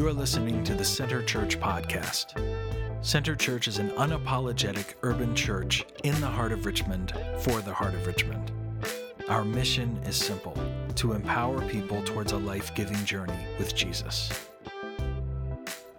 [0.00, 2.32] You are listening to the Center Church podcast.
[3.04, 7.92] Center Church is an unapologetic urban church in the heart of Richmond for the heart
[7.92, 8.50] of Richmond.
[9.28, 10.56] Our mission is simple
[10.94, 14.30] to empower people towards a life giving journey with Jesus.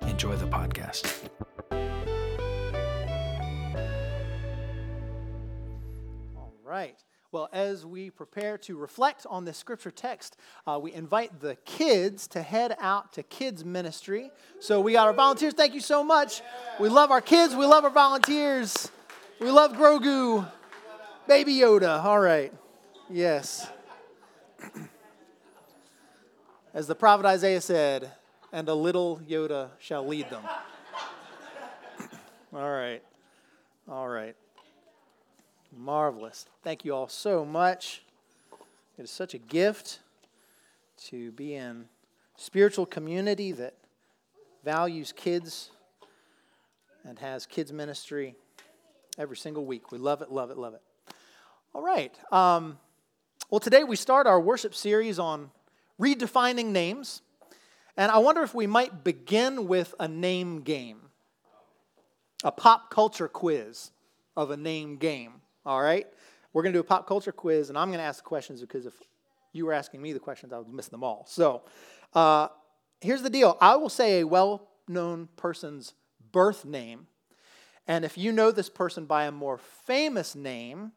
[0.07, 1.29] Enjoy the podcast.
[6.35, 7.03] All right.
[7.31, 10.35] Well, as we prepare to reflect on this scripture text,
[10.67, 14.31] uh, we invite the kids to head out to kids' ministry.
[14.59, 15.53] So we got our volunteers.
[15.53, 16.41] Thank you so much.
[16.77, 17.55] We love our kids.
[17.55, 18.91] We love our volunteers.
[19.39, 20.45] We love Grogu.
[21.25, 22.03] Baby Yoda.
[22.03, 22.51] All right.
[23.09, 23.65] Yes.
[26.73, 28.11] As the prophet Isaiah said,
[28.51, 30.43] and a little Yoda shall lead them.
[32.53, 33.01] All right.
[33.87, 34.35] All right.
[35.75, 36.45] Marvelous.
[36.63, 38.03] Thank you all so much.
[38.97, 39.99] It is such a gift
[41.05, 41.85] to be in
[42.35, 43.75] spiritual community that
[44.63, 45.71] values kids
[47.05, 48.35] and has kids ministry
[49.17, 49.91] every single week.
[49.91, 50.81] We love it, love it, love it.
[51.73, 52.13] All right.
[52.31, 52.77] Um,
[53.49, 55.51] well, today we start our worship series on
[55.99, 57.21] redefining names.
[57.95, 60.99] And I wonder if we might begin with a name game,
[62.43, 63.91] a pop culture quiz
[64.35, 65.41] of a name game.
[65.65, 66.07] All right?
[66.53, 68.61] We're going to do a pop culture quiz, and I'm going to ask the questions
[68.61, 68.93] because if
[69.53, 71.25] you were asking me the questions, I would miss them all.
[71.27, 71.63] So
[72.13, 72.47] uh,
[72.99, 75.93] here's the deal I will say a well known person's
[76.31, 77.07] birth name,
[77.87, 80.91] and if you know this person by a more famous name,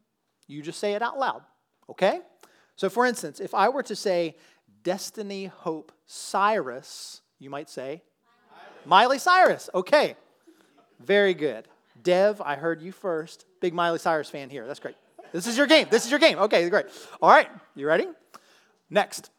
[0.47, 1.43] you just say it out loud.
[1.89, 2.21] Okay?
[2.77, 4.37] So, for instance, if I were to say
[4.83, 8.03] Destiny Hope Cyrus, you might say
[8.85, 9.71] Miley, Miley Cyrus.
[9.75, 10.17] Okay.
[11.01, 11.69] Very good.
[12.05, 13.47] Dev, I heard you first.
[13.61, 14.67] Big Miley Cyrus fan here.
[14.67, 14.95] That's great.
[15.33, 15.89] This is your game.
[15.91, 16.39] This is your game.
[16.39, 16.87] Okay, great.
[17.21, 18.07] All right, you ready?
[18.89, 19.31] Next,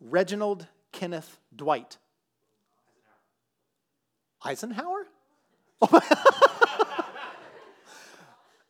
[0.00, 1.96] Reginald Kenneth Dwight.
[4.44, 5.06] Eisenhower?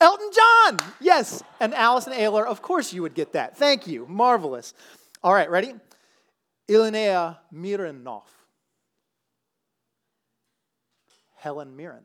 [0.00, 0.78] Elton John!
[1.00, 2.47] Yes, and Allison Ayler.
[2.47, 3.56] Of course you would get that.
[3.56, 4.06] Thank you.
[4.08, 4.72] Marvelous.
[5.22, 5.75] All right, ready?
[6.69, 8.22] Ilinea Mironov.
[11.37, 12.04] Helen Mirren.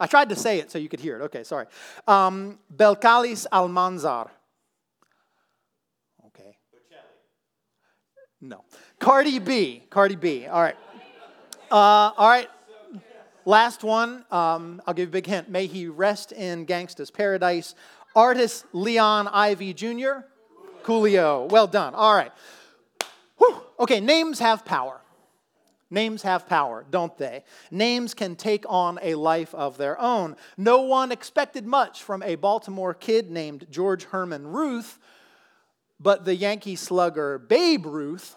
[0.00, 1.22] I tried to say it so you could hear it.
[1.24, 1.66] Okay, sorry.
[2.06, 4.28] Um, Belcalis Almanzar.
[6.26, 6.56] Okay.
[8.40, 8.64] No.
[8.98, 9.82] Cardi B.
[9.90, 10.46] Cardi B.
[10.46, 10.76] All right.
[11.70, 12.48] Uh, all right.
[13.44, 14.24] Last one.
[14.30, 15.48] Um, I'll give you a big hint.
[15.48, 17.74] May he rest in gangsta's paradise.
[18.14, 20.24] Artis Leon Ivey Jr.
[20.82, 21.48] Coolio.
[21.50, 21.94] Well done.
[21.94, 22.32] All right.
[23.38, 23.62] Whew.
[23.80, 25.00] Okay, names have power.
[25.90, 27.44] Names have power, don't they?
[27.70, 30.36] Names can take on a life of their own.
[30.56, 34.98] No one expected much from a Baltimore kid named George Herman Ruth,
[35.98, 38.36] but the Yankee slugger Babe Ruth,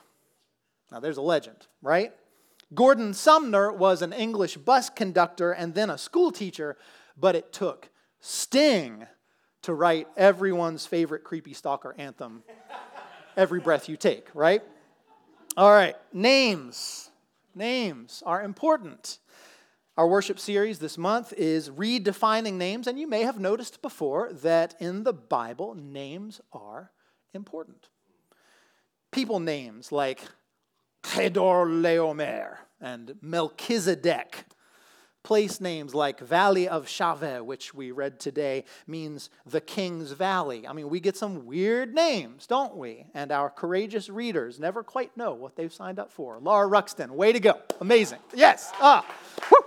[0.91, 2.13] now there's a legend, right?
[2.73, 6.77] Gordon Sumner was an English bus conductor and then a school teacher,
[7.17, 7.89] but it took
[8.21, 9.07] Sting
[9.63, 12.43] to write everyone's favorite creepy stalker anthem,
[13.37, 14.61] Every Breath You Take, right?
[15.57, 17.10] All right, names.
[17.53, 19.19] Names are important.
[19.97, 24.75] Our worship series this month is redefining names, and you may have noticed before that
[24.79, 26.91] in the Bible, names are
[27.33, 27.89] important.
[29.11, 30.21] People names like
[31.03, 34.45] Chedorlaomer and Melchizedek
[35.23, 40.67] Place names like Valley of Shaveh, which we read today, means the King's Valley.
[40.67, 43.05] I mean, we get some weird names, don't we?
[43.13, 46.39] And our courageous readers never quite know what they've signed up for.
[46.39, 47.59] Laura Ruxton, way to go.
[47.79, 48.19] Amazing.
[48.33, 48.71] Yes.
[48.81, 49.05] Ah.
[49.51, 49.57] Woo.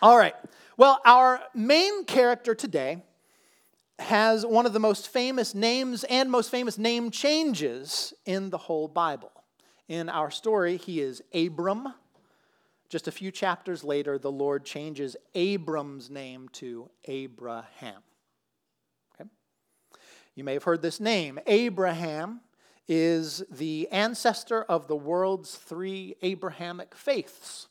[0.00, 0.34] All right.
[0.76, 3.02] Well, our main character today
[3.98, 8.88] has one of the most famous names and most famous name changes in the whole
[8.88, 9.32] Bible.
[9.88, 11.92] In our story, he is Abram
[12.92, 18.02] just a few chapters later, the Lord changes Abram's name to Abraham.
[19.14, 19.30] Okay?
[20.34, 21.38] You may have heard this name.
[21.46, 22.42] Abraham
[22.86, 27.68] is the ancestor of the world's three Abrahamic faiths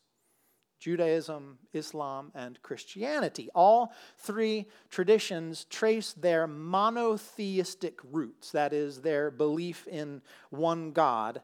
[0.80, 3.48] Judaism, Islam, and Christianity.
[3.54, 11.44] All three traditions trace their monotheistic roots, that is, their belief in one God,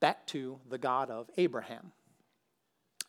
[0.00, 1.92] back to the God of Abraham.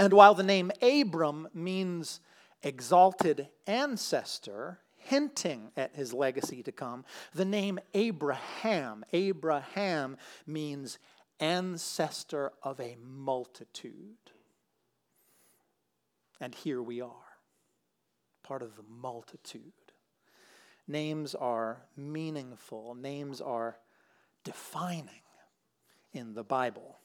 [0.02, 2.22] And while the name Abram means
[2.64, 7.06] exalted ancestor, hinting at his legacy to come,
[7.36, 10.18] the name Abraham, Abraham
[10.48, 10.98] means
[11.40, 14.32] ancestor of a multitude.
[16.40, 17.38] And here we are,
[18.42, 19.62] part of the multitude.
[20.88, 23.78] Names are meaningful, names are
[24.44, 25.22] defining
[26.12, 26.98] in the Bible.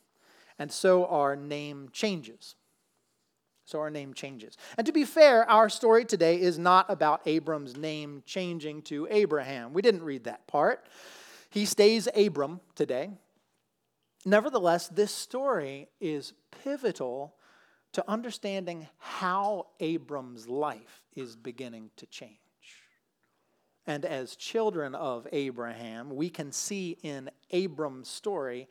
[0.59, 2.55] And so our name changes.
[3.67, 4.57] So our name changes.
[4.79, 9.73] And to be fair, our story today is not about Abram's name changing to Abraham.
[9.73, 10.87] We didn't read that part.
[11.51, 13.11] He stays Abram today.
[14.25, 16.33] Nevertheless, this story is
[16.63, 17.35] pivotal
[17.93, 22.39] to understanding how Abram's life is beginning to change.
[23.85, 28.69] And as children of Abraham, we can see in Abram's story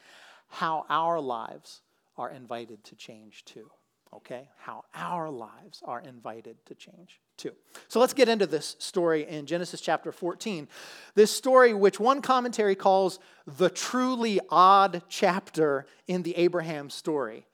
[0.47, 1.81] how our lives
[2.18, 3.69] are invited to change too
[4.13, 4.50] okay?
[4.57, 7.52] How our lives are invited to change too.
[7.88, 10.68] So let's get into this story in Genesis chapter 14.
[11.16, 17.46] This story, which one commentary calls the truly odd chapter in the Abraham story,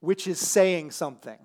[0.00, 1.38] which is saying something,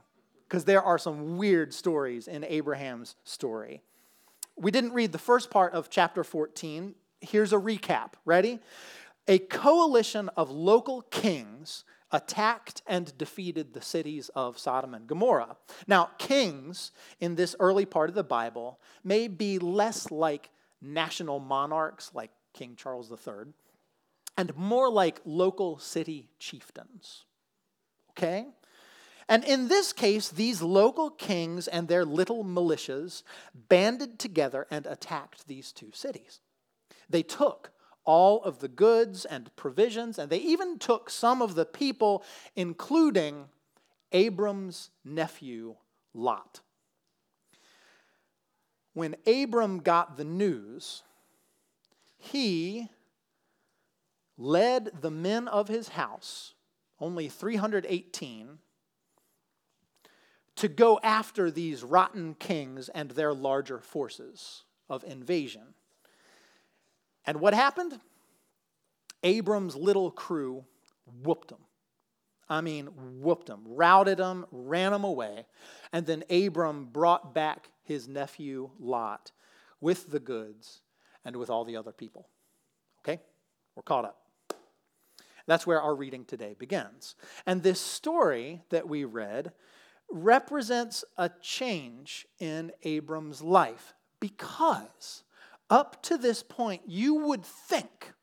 [0.47, 3.81] because there are some weird stories in Abraham's story.
[4.57, 6.95] We didn't read the first part of chapter 14.
[7.21, 8.13] Here's a recap.
[8.23, 8.59] Ready?
[9.27, 15.57] A coalition of local kings attacked and defeated the cities of Sodom and Gomorrah.
[15.87, 20.49] Now, kings in this early part of the Bible may be less like
[20.81, 23.53] national monarchs like King Charles III
[24.37, 27.25] and more like local city chieftains.
[28.11, 28.45] Okay?
[29.27, 33.23] And in this case, these local kings and their little militias
[33.55, 36.41] banded together and attacked these two cities.
[37.09, 37.71] They took
[38.05, 42.23] all of the goods and provisions, and they even took some of the people,
[42.55, 43.45] including
[44.11, 45.75] Abram's nephew,
[46.13, 46.61] Lot.
[48.93, 51.03] When Abram got the news,
[52.17, 52.87] he
[54.37, 56.53] led the men of his house,
[56.99, 58.59] only 318,
[60.55, 65.73] to go after these rotten kings and their larger forces of invasion.
[67.25, 68.00] And what happened?
[69.24, 70.66] Abram's little crew
[71.24, 71.60] whooped them.
[72.48, 72.88] I mean,
[73.22, 75.48] whooped them, routed them, ran them away.
[75.92, 79.31] And then Abram brought back his nephew Lot
[79.81, 80.81] with the goods
[81.24, 82.27] and with all the other people.
[83.00, 83.19] Okay?
[83.75, 84.19] We're caught up.
[85.48, 87.16] That's where our reading today begins.
[87.45, 89.51] And this story that we read
[90.10, 95.24] represents a change in Abram's life because
[95.69, 98.13] up to this point, you would think,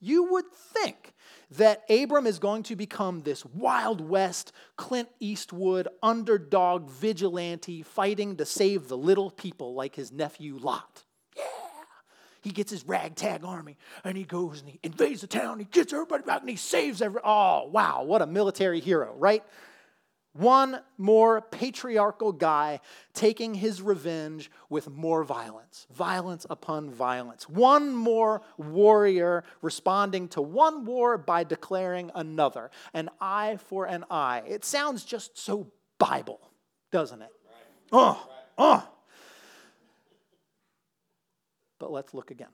[0.00, 1.12] you would think
[1.50, 8.46] that Abram is going to become this Wild West, Clint Eastwood, underdog vigilante fighting to
[8.46, 11.04] save the little people like his nephew Lot.
[11.36, 11.44] Yeah.
[12.40, 15.92] He gets his ragtag army and he goes and he invades the town, he gets
[15.92, 17.20] everybody back and he saves every.
[17.22, 19.44] Oh, wow, what a military hero, right?
[20.34, 22.80] One more patriarchal guy
[23.12, 27.48] taking his revenge with more violence, violence upon violence.
[27.48, 34.42] One more warrior responding to one war by declaring another, an eye for an eye.
[34.46, 36.40] It sounds just so Bible,
[36.90, 37.30] doesn't it?
[37.92, 38.26] Oh,
[38.56, 38.88] oh.
[41.78, 42.48] But let's look again.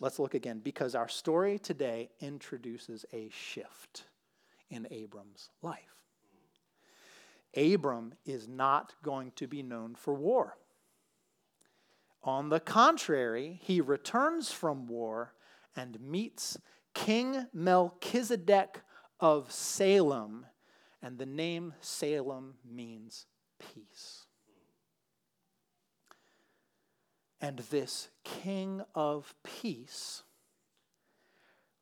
[0.00, 4.04] Let's look again because our story today introduces a shift
[4.68, 6.05] in Abram's life.
[7.56, 10.58] Abram is not going to be known for war.
[12.22, 15.34] On the contrary, he returns from war
[15.74, 16.58] and meets
[16.92, 18.80] King Melchizedek
[19.20, 20.46] of Salem,
[21.00, 23.26] and the name Salem means
[23.58, 24.26] peace.
[27.40, 30.24] And this King of Peace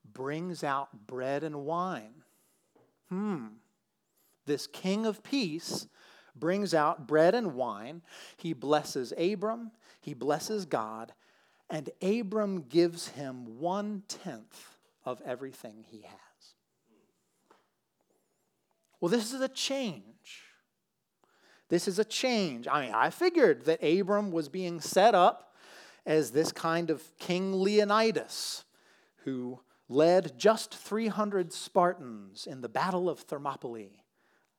[0.04, 2.23] brings out bread and wine.
[3.09, 3.47] Hmm
[4.47, 5.87] this king of peace
[6.37, 8.03] brings out bread and wine.
[8.37, 9.71] He blesses Abram,
[10.01, 11.13] he blesses God,
[11.71, 16.55] and Abram gives him one tenth of everything he has.
[19.01, 20.03] Well, this is a change.
[21.69, 22.69] This is a change.
[22.71, 25.55] I mean, I figured that Abram was being set up
[26.07, 28.65] as this kind of King Leonidas
[29.25, 34.03] who led just 300 Spartans in the Battle of Thermopylae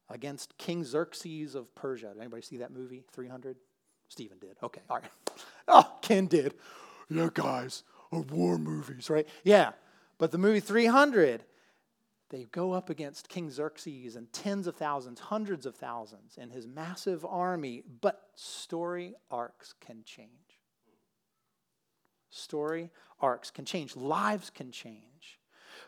[0.10, 2.08] against King Xerxes of Persia.
[2.08, 3.58] Did anybody see that movie, 300?
[4.08, 4.58] Stephen did.
[4.62, 5.06] Okay, all right.
[5.68, 6.54] Oh, Ken did.
[7.10, 7.82] Yeah, guys,
[8.12, 9.28] are war movies, right?
[9.44, 9.72] Yeah,
[10.20, 11.44] but the movie 300,
[12.30, 16.68] they go up against King Xerxes and tens of thousands, hundreds of thousands, and his
[16.68, 17.82] massive army.
[18.00, 20.30] But story arcs can change.
[22.30, 23.96] Story arcs can change.
[23.96, 25.40] Lives can change.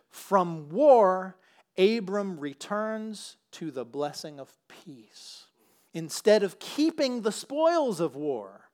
[0.09, 1.37] From war,
[1.77, 5.45] Abram returns to the blessing of peace.
[5.93, 8.69] Instead of keeping the spoils of war,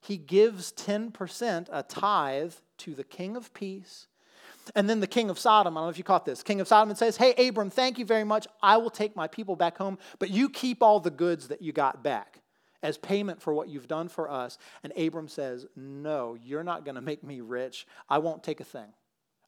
[0.00, 4.06] he gives 10%, a tithe, to the king of peace.
[4.74, 6.42] And then the king of Sodom, I don't know if you caught this.
[6.42, 8.46] King of Sodom says, Hey, Abram, thank you very much.
[8.62, 11.72] I will take my people back home, but you keep all the goods that you
[11.72, 12.40] got back
[12.82, 14.58] as payment for what you've done for us.
[14.82, 17.86] And Abram says, No, you're not going to make me rich.
[18.08, 18.92] I won't take a thing.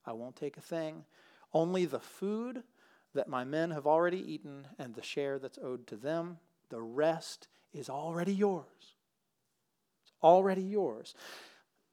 [0.07, 1.05] I won't take a thing.
[1.53, 2.63] Only the food
[3.15, 6.39] that my men have already eaten and the share that's owed to them,
[6.69, 8.65] the rest is already yours.
[10.03, 11.15] It's already yours.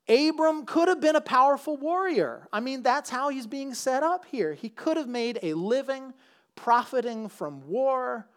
[0.07, 2.47] Abram could have been a powerful warrior.
[2.53, 4.53] I mean, that's how he's being set up here.
[4.53, 6.13] He could have made a living
[6.55, 8.27] profiting from war,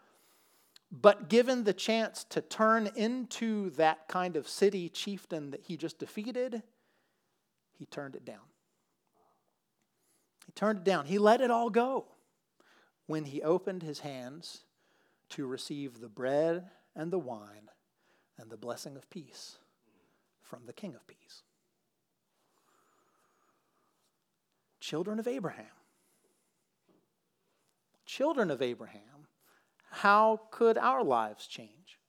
[0.91, 5.97] but given the chance to turn into that kind of city chieftain that he just
[5.97, 6.61] defeated,
[7.77, 8.41] he turned it down.
[10.45, 11.05] He turned it down.
[11.05, 12.10] He let it all go
[13.07, 14.61] when he opened his hands
[15.29, 17.69] to receive the bread and the wine
[18.37, 19.57] and the blessing of peace
[20.41, 21.43] from the King of Peace.
[24.79, 25.65] Children of Abraham.
[28.05, 29.27] Children of Abraham.
[29.89, 31.99] How could our lives change?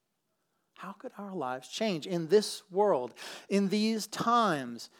[0.78, 3.14] How could our lives change in this world,
[3.48, 4.90] in these times,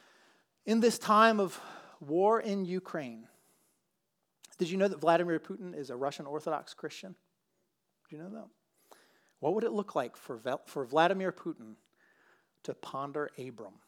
[0.65, 1.61] in this time of
[1.99, 3.27] war in Ukraine?
[4.63, 7.17] Did you know that Vladimir Putin is a Russian Orthodox Christian?
[8.09, 8.47] Did you know that?
[9.41, 11.75] What would it look like for, for Vladimir Putin
[12.63, 13.81] to ponder Abram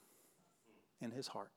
[1.01, 1.53] in his heart?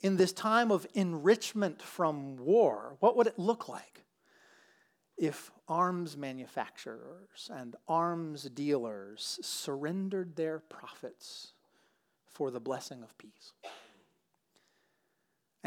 [0.00, 4.04] In this time of enrichment from war, what would it look like
[5.16, 11.52] if arms manufacturers and arms dealers surrendered their profits
[12.26, 13.52] for the blessing of peace?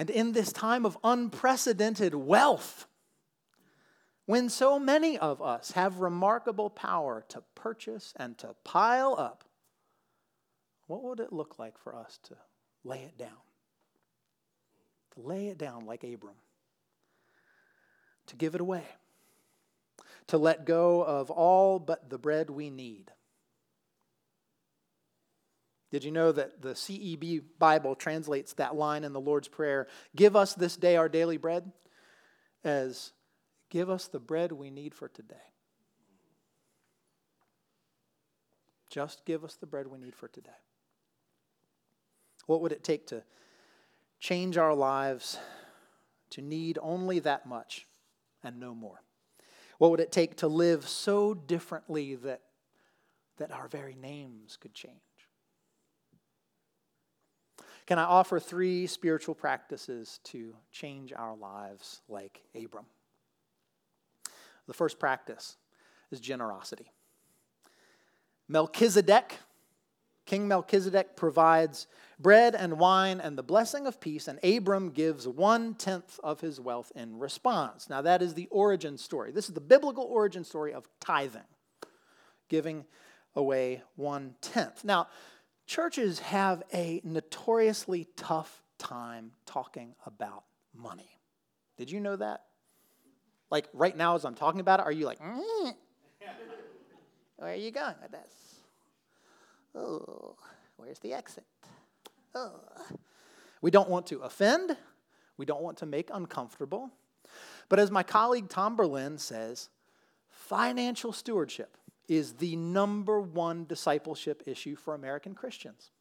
[0.02, 2.88] And in this time of unprecedented wealth,
[4.26, 9.44] when so many of us have remarkable power to purchase and to pile up,
[10.88, 12.36] what would it look like for us to
[12.84, 13.38] lay it down?
[15.14, 16.34] To lay it down like Abram,
[18.26, 18.86] to give it away,
[20.26, 23.12] to let go of all but the bread we need
[25.92, 30.38] did you know that the CEB Bible translates that line in the Lord's Prayer, give
[30.38, 31.70] us this day our daily bread,
[32.64, 33.12] as
[33.70, 35.36] give us the bread we need for today?
[38.90, 40.50] Just give us the bread we need for today.
[42.46, 43.24] What would it take to
[44.20, 45.38] change our lives
[46.32, 47.86] to need only that much
[48.44, 49.04] and no more?
[49.78, 52.42] What would it take to live so differently that,
[53.38, 55.00] that our very names could change?
[57.86, 62.86] Can I offer three spiritual practices to change our lives like Abram?
[64.68, 65.58] The first practice
[66.12, 66.92] is generosity.
[68.48, 69.40] Melchizedek,
[70.26, 71.88] King Melchizedek provides
[72.20, 76.60] bread and wine and the blessing of peace, and Abram gives one tenth of his
[76.60, 77.90] wealth in response.
[77.90, 79.32] Now, that is the origin story.
[79.32, 81.42] This is the biblical origin story of tithing,
[82.50, 82.86] giving
[83.36, 84.84] away one tenth.
[84.84, 85.08] Now,
[85.72, 90.44] churches have a notoriously tough time talking about
[90.76, 91.18] money.
[91.78, 92.44] Did you know that?
[93.50, 95.74] Like right now, as I'm talking about it, are you like, mm.
[97.38, 98.34] where are you going with this?
[99.74, 100.36] Oh,
[100.76, 101.46] where's the exit?
[102.36, 102.52] Oh.
[103.62, 104.76] We don't want to offend,
[105.38, 106.90] we don't want to make uncomfortable.
[107.70, 109.70] But as my colleague Tom Berlin says,
[110.28, 111.78] financial stewardship
[112.12, 115.92] is the number one discipleship issue for American Christians.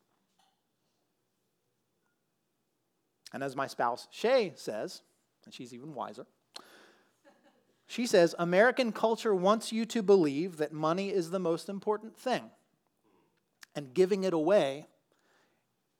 [3.32, 5.02] And as my spouse Shay says,
[5.44, 6.26] and she's even wiser,
[7.86, 12.50] she says American culture wants you to believe that money is the most important thing.
[13.76, 14.88] And giving it away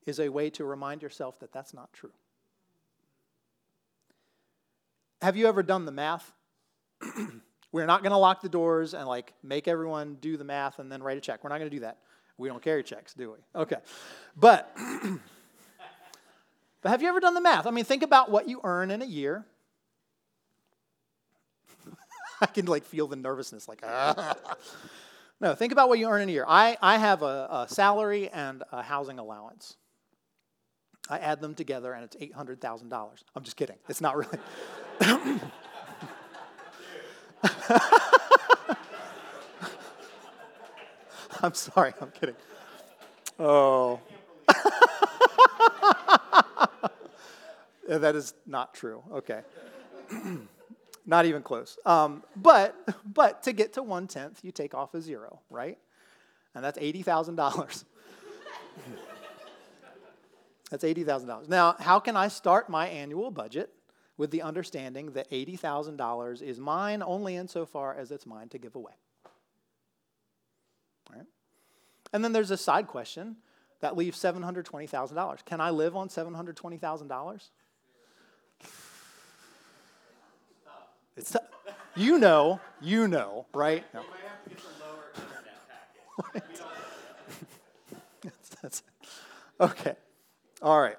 [0.06, 2.12] is a way to remind yourself that that's not true.
[5.22, 6.32] Have you ever done the math?
[7.72, 10.90] We're not going to lock the doors and like make everyone do the math and
[10.90, 11.44] then write a check.
[11.44, 11.98] We're not going to do that.
[12.36, 13.60] We don't carry checks, do we?
[13.60, 13.76] Okay.
[14.36, 14.74] But
[16.82, 17.66] but have you ever done the math?
[17.66, 19.44] I mean, think about what you earn in a year.
[22.40, 24.34] I can like feel the nervousness like ah.
[25.40, 26.44] No, think about what you earn in a year.
[26.46, 29.76] I, I have a, a salary and a housing allowance.
[31.08, 32.92] I add them together and it's $800,000.
[33.34, 33.78] I'm just kidding.
[33.88, 34.38] It's not really.
[41.42, 42.36] I'm sorry, I'm kidding.
[43.38, 44.00] Oh.
[47.88, 49.02] that is not true.
[49.12, 49.40] Okay.
[51.06, 51.78] not even close.
[51.86, 55.78] Um, but, but to get to one tenth, you take off a zero, right?
[56.54, 57.84] And that's $80,000.
[60.70, 61.48] That's $80,000.
[61.48, 63.74] Now, how can I start my annual budget
[64.20, 68.92] with the understanding that $80,000 is mine only insofar as it's mine to give away?
[71.10, 71.24] Right?
[72.12, 73.36] And then there's a side question
[73.80, 75.44] that leaves $720,000.
[75.46, 77.48] Can I live on $720,000?
[81.16, 81.34] It's
[81.96, 83.84] you know, you know, right?
[83.94, 84.02] No.
[88.22, 88.82] that's, that's,
[89.58, 89.94] okay.
[90.60, 90.98] All right.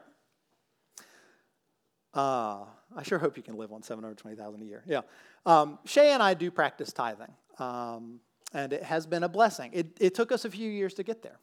[2.15, 4.83] Uh, I sure hope you can live on 720000 a year.
[4.85, 5.01] Yeah.
[5.45, 8.19] Um, Shay and I do practice tithing, um,
[8.53, 9.71] and it has been a blessing.
[9.73, 11.39] It, it took us a few years to get there.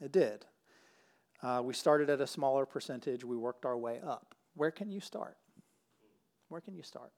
[0.00, 0.46] It did.
[1.42, 4.34] Uh, we started at a smaller percentage, we worked our way up.
[4.54, 5.36] Where can you start?
[6.48, 7.12] Where can you start?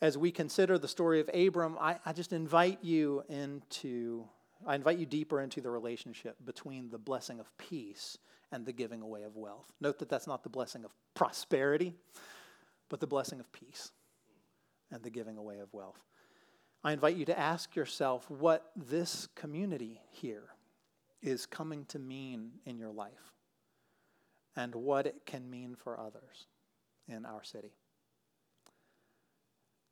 [0.00, 4.28] As we consider the story of Abram, I, I just invite you into,
[4.64, 8.18] I invite you deeper into the relationship between the blessing of peace
[8.52, 9.72] and the giving away of wealth.
[9.80, 11.94] Note that that's not the blessing of prosperity,
[12.88, 13.90] but the blessing of peace
[14.90, 16.00] and the giving away of wealth.
[16.84, 20.44] I invite you to ask yourself what this community here
[21.20, 23.32] is coming to mean in your life
[24.54, 26.46] and what it can mean for others
[27.08, 27.72] in our city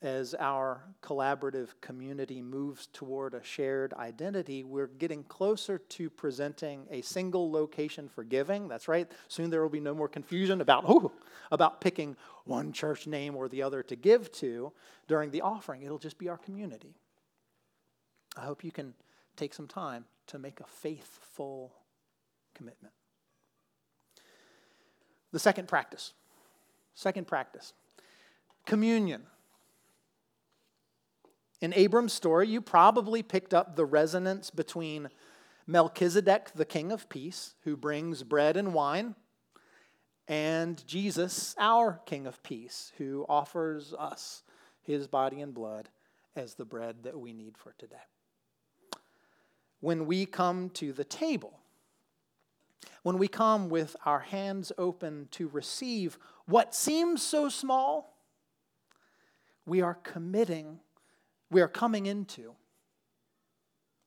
[0.02, 7.00] as our collaborative community moves toward a shared identity, we're getting closer to presenting a
[7.00, 8.68] single location for giving.
[8.68, 9.10] That's right.
[9.28, 11.12] Soon there will be no more confusion about oh,
[11.50, 14.72] about picking one church name or the other to give to
[15.08, 15.82] during the offering.
[15.82, 16.94] It'll just be our community.
[18.36, 18.94] I hope you can
[19.36, 21.72] take some time to make a faithful
[22.54, 22.92] commitment.
[25.32, 26.12] The second practice.
[26.94, 27.72] Second practice.
[28.66, 29.22] Communion.
[31.64, 35.08] In Abram's story, you probably picked up the resonance between
[35.66, 39.14] Melchizedek, the king of peace, who brings bread and wine,
[40.28, 44.42] and Jesus, our king of peace, who offers us
[44.82, 45.88] his body and blood
[46.36, 47.96] as the bread that we need for today.
[49.80, 51.60] When we come to the table,
[53.04, 58.18] when we come with our hands open to receive what seems so small,
[59.64, 60.80] we are committing
[61.50, 62.54] we are coming into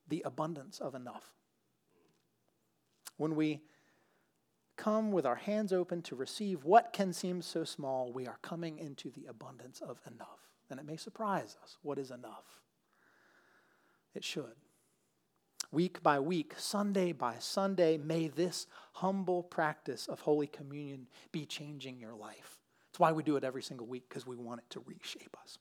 [0.08, 1.34] the abundance of enough.
[3.18, 3.62] When we
[4.76, 8.78] come with our hands open to receive what can seem so small, we are coming
[8.78, 10.40] into the abundance of enough.
[10.70, 12.62] And it may surprise us what is enough.
[14.14, 14.56] It should.
[15.72, 22.00] Week by week, Sunday by Sunday, may this humble practice of Holy Communion be changing
[22.00, 22.58] your life.
[22.88, 25.58] That's why we do it every single week, because we want it to reshape us.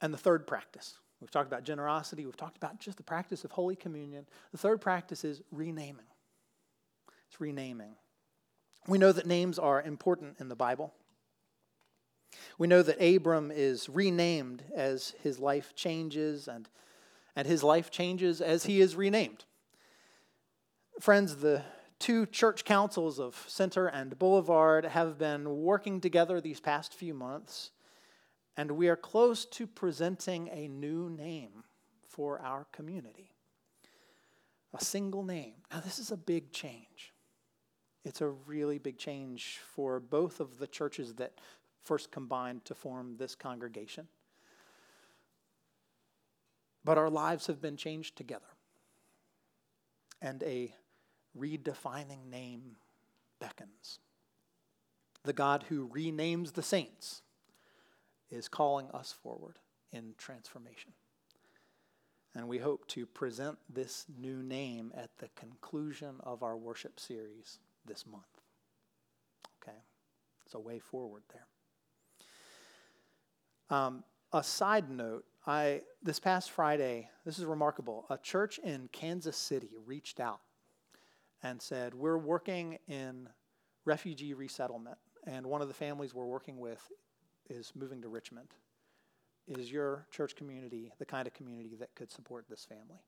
[0.00, 3.52] And the third practice, we've talked about generosity, we've talked about just the practice of
[3.52, 4.26] Holy Communion.
[4.52, 6.06] The third practice is renaming.
[7.28, 7.94] It's renaming.
[8.86, 10.94] We know that names are important in the Bible.
[12.58, 16.68] We know that Abram is renamed as his life changes, and,
[17.34, 19.44] and his life changes as he is renamed.
[21.00, 21.62] Friends, the
[21.98, 27.70] two church councils of Center and Boulevard have been working together these past few months
[28.56, 31.64] and we are close to presenting a new name
[32.08, 33.32] for our community.
[34.74, 35.54] A single name.
[35.70, 37.12] Now, this is a big change.
[38.04, 41.32] It's a really big change for both of the churches that
[41.82, 44.08] first combined to form this congregation.
[46.84, 48.44] But our lives have been changed together.
[50.22, 50.72] And a
[51.38, 52.76] redefining name
[53.40, 53.98] beckons.
[55.24, 57.22] The God who renames the saints
[58.30, 59.58] is calling us forward
[59.92, 60.92] in transformation.
[62.34, 67.60] And we hope to present this new name at the conclusion of our worship series
[67.86, 68.24] this month.
[69.62, 69.78] Okay?
[70.44, 71.46] It's a way forward there.
[73.70, 78.04] Um, a side note, I this past Friday, this is remarkable.
[78.10, 80.40] A church in Kansas City reached out
[81.42, 83.28] and said, "We're working in
[83.84, 86.90] refugee resettlement, and one of the families we're working with
[87.48, 88.48] is moving to Richmond.
[89.48, 93.00] Is your church community the kind of community that could support this family?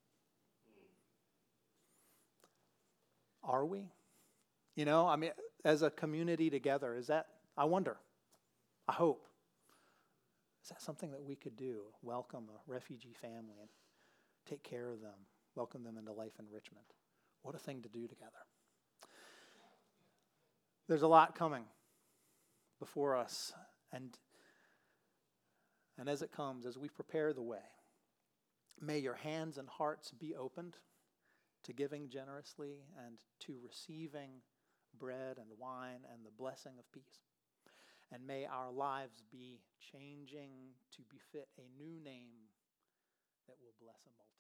[3.43, 3.91] Are we?
[4.77, 5.33] You know, I mean,
[5.65, 7.97] as a community together, is that, I wonder,
[8.87, 9.27] I hope,
[10.63, 11.83] is that something that we could do?
[12.03, 13.69] Welcome a refugee family and
[14.49, 16.85] take care of them, welcome them into life in Richmond.
[17.43, 18.31] What a thing to do together.
[20.87, 21.65] There's a lot coming
[22.79, 23.53] before us,
[23.93, 24.17] and
[25.99, 27.59] and as it comes, as we prepare the way,
[28.81, 30.77] may your hands and hearts be opened
[31.65, 34.31] to giving generously and to receiving
[34.99, 37.27] bread and wine and the blessing of peace.
[38.13, 39.61] And may our lives be
[39.93, 40.51] changing
[40.97, 42.49] to befit a new name
[43.47, 44.38] that will bless a multitude.